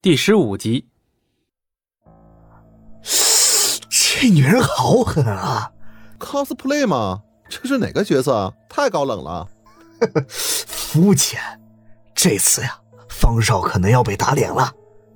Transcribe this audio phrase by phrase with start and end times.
[0.00, 0.86] 第十五集，
[3.90, 5.72] 这女人好狠啊
[6.20, 7.22] ！cosplay 吗？
[7.48, 8.54] 这是哪个角色？
[8.68, 9.48] 太高冷了，
[10.28, 11.40] 肤浅。
[12.14, 14.72] 这次呀，方少可能要被打脸了。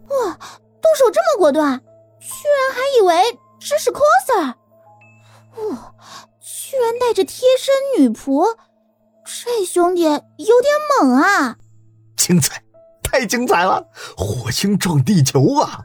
[0.09, 0.39] 哇，
[0.81, 1.79] 动手这么果断，
[2.19, 4.55] 居然还以为这是 coser。
[5.71, 5.95] 哇，
[6.41, 8.57] 居然带着贴身女仆，
[9.25, 11.57] 这兄弟有点猛啊！
[12.17, 12.65] 精彩。
[13.13, 13.87] 太精彩了！
[14.17, 15.85] 火星撞地球啊！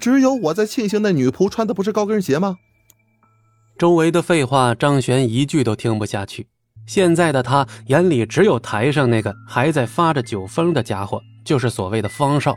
[0.00, 2.56] 只有我在庆幸那女仆穿的不是高跟鞋吗？
[3.78, 6.48] 周围的废话，张璇一句都听不下去。
[6.86, 12.56] 现在的他眼里只有台上那个还在发着酒疯的家伙，就是所谓的方少。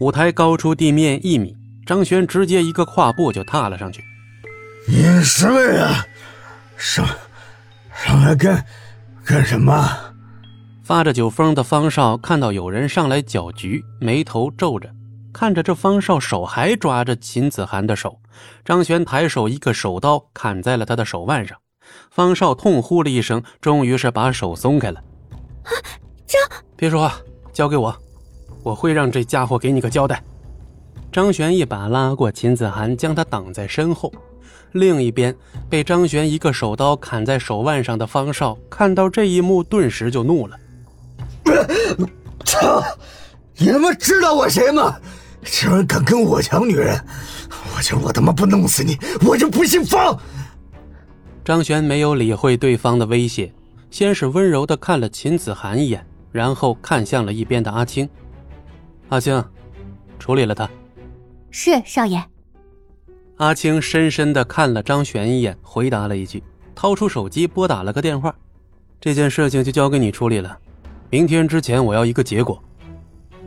[0.00, 4.04] 舞台高出地面一米，张璇直接一个跨步就踏了上去。
[4.86, 5.88] 你什么人？
[6.76, 7.06] 上
[7.94, 8.66] 上来干
[9.24, 10.13] 干什么？
[10.84, 14.90] 发着酒疯的方少看到有人上来搅局，眉头皱着，
[15.32, 18.20] 看着这方少手还抓着秦子涵的手，
[18.66, 21.56] 张璇抬手一个手刀砍在了他的手腕上，
[22.10, 25.00] 方少痛呼了一声，终于是把手松开了。
[25.62, 25.72] 啊，
[26.26, 26.38] 张，
[26.76, 27.16] 别说话，
[27.50, 27.96] 交给我，
[28.62, 30.22] 我会让这家伙给你个交代。
[31.10, 34.12] 张璇一把拉过秦子涵，将他挡在身后。
[34.72, 35.34] 另一边，
[35.70, 40.58] 被张璇一个手刀砍在手腕上的方少看到这一幕，顿时就怒了。
[42.44, 42.82] 操！
[43.56, 44.96] 你他妈知道我谁吗？
[45.44, 46.98] 竟然敢跟我抢女人！
[47.76, 50.18] 我就我他妈不弄死你，我就不姓方！
[51.44, 53.52] 张璇没有理会对方的威胁，
[53.90, 58.08] 先是温柔的看了秦子涵一眼，然后看向了一边的阿青。
[59.10, 59.44] 阿青，
[60.18, 60.68] 处理了他。
[61.50, 62.24] 是少爷。
[63.36, 66.42] 阿青深深的看了张璇一眼，回答了一句，
[66.74, 68.34] 掏出手机拨打了个电话。
[69.00, 70.58] 这件事情就交给你处理了。
[71.14, 72.60] 明天之前，我要一个结果。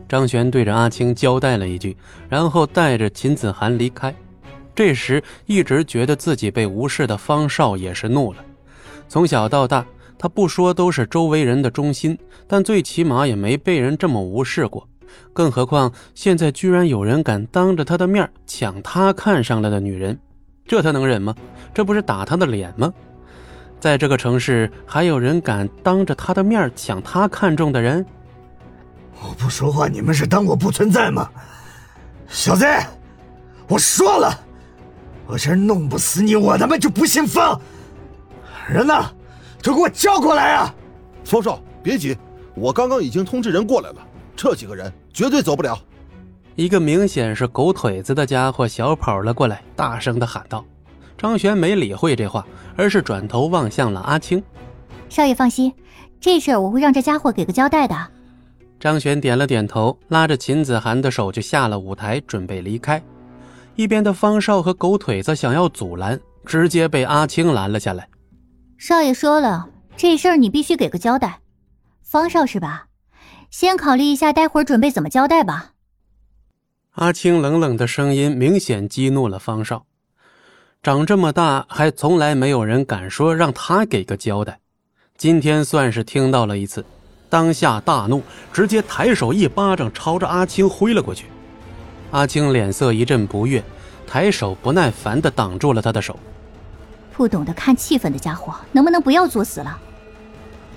[0.08, 1.98] 张璇对着阿青交代了一句，
[2.30, 4.16] 然后带着秦子涵离开。
[4.74, 8.40] 这时，一直觉得自己被无视的方少也是怒了。
[9.10, 9.86] 从小到大，
[10.18, 12.18] 他不说都是周围人的中心，
[12.48, 14.88] 但最起码也没被人这么无视过。
[15.34, 20.18] 更何况现在居然有人敢当着他的面抢他看上了的女人，
[20.66, 21.36] 这他能忍吗？
[21.74, 22.94] 这不是打他的脸吗？
[23.80, 28.06] 在这个城市，还有人敢当着他的面抢他看中的人？
[29.22, 31.30] 我不说话，你们是当我不存在吗？
[32.28, 32.66] 小子，
[33.68, 34.32] 我说了，
[35.26, 37.60] 我这弄不死你，我他妈就不姓方。
[38.68, 38.94] 人呢？
[39.64, 40.74] 都给我叫过来啊！
[41.26, 42.18] 方少，别急，
[42.56, 43.96] 我刚刚已经通知人过来了，
[44.36, 45.78] 这几个人绝对走不了。
[46.56, 50.64] 一个明显是狗腿子的家伙小跑了过来，大声的喊道。
[51.18, 52.46] 张璇没理会这话，
[52.76, 54.42] 而是转头望向了阿青。
[55.10, 55.74] 少爷放心，
[56.20, 57.96] 这事儿我会让这家伙给个交代的。
[58.80, 63.02] 张璇点了点头，拉着秦子涵的手就下了舞台，准备离开。
[63.76, 68.08] 一边的方少和狗腿子想要阻拦，直接被阿青拦了下来。
[68.78, 71.40] 少爷说了，这事儿你必须给个交代。
[72.04, 72.86] 方少是吧？
[73.50, 75.72] 先考虑一下，待会儿准备怎么交代吧。
[76.92, 79.86] 阿青冷冷的声音明显激怒了方少。
[80.88, 84.58] 长这么大，还从来没有人敢说让他给个交代。
[85.18, 86.86] 今天算是听到了一次，
[87.30, 91.26] 当下大怒，直接抬手一巴掌朝着阿青挥了过去。
[92.12, 93.62] 阿青脸色一阵不悦，
[94.08, 96.18] 抬手不耐烦地挡住了他的手。
[97.12, 99.78] 不懂得看气氛的家伙，能不能不要作死了？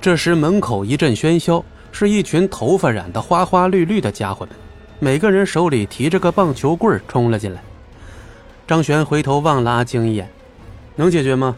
[0.01, 4.57] 这时门口一阵喧嚣，是一群头发染得花花绿绿的家伙们，
[4.99, 7.63] 每个人手里提着个棒球棍冲了进来。
[8.71, 10.31] 张璇回头望了阿青一眼，
[10.95, 11.57] 能解决吗？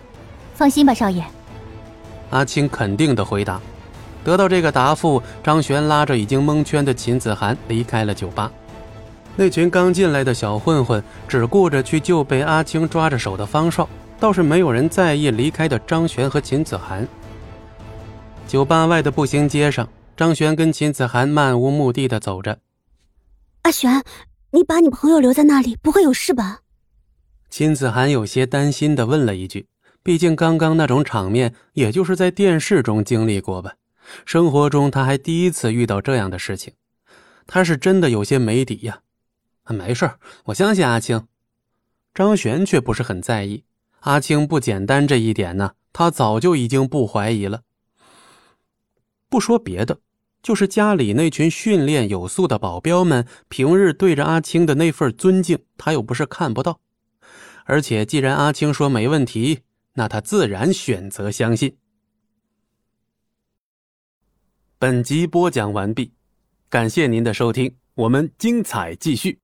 [0.54, 1.22] 放心吧，少爷。
[2.30, 3.60] 阿青肯定的回答。
[4.24, 8.50] 得到这个答复，张璇拉着已经蒙圈的秦子涵离开了酒吧。
[9.36, 13.86] 那群刚进来的小混混只顾着去救被阿青抓着手的方少，
[14.18, 17.06] 倒是没有人在意离开的张璇和秦子涵。
[18.48, 19.86] 酒吧外的步行街上，
[20.16, 22.58] 张璇跟秦子涵漫无目的的走着。
[23.64, 24.02] 阿璇，
[24.52, 26.60] 你把你朋友留在那里，不会有事吧？
[27.52, 29.66] 秦子涵有些担心的问了一句
[30.02, 33.74] ：“毕竟刚刚那种场面，也就是在电视中经历过吧，
[34.24, 36.72] 生活中他还第一次遇到这样的事情，
[37.46, 39.00] 他是真的有些没底呀。
[39.68, 40.10] ”“没事
[40.46, 41.26] 我相信阿青。”
[42.14, 43.64] 张璇却不是很在意，
[44.00, 47.60] 阿青不简单这一点呢，他早就已经不怀疑了。
[49.28, 49.98] 不说别的，
[50.42, 56.80] 就是家里那群训练有素的保镖们，平日对着阿青的那份尊敬，他又不是看不到。
[57.64, 59.60] 而且，既然阿青说没问题，
[59.94, 61.76] 那他自然选择相信。
[64.78, 66.12] 本集播讲完毕，
[66.68, 67.76] 感谢您的收听。
[67.94, 69.41] 我们精彩继续。